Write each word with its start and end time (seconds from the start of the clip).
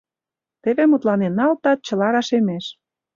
Теве 0.63 0.83
мутланен 0.89 1.33
налытат, 1.39 1.79
чыла 1.87 2.07
рашемеш. 2.13 2.65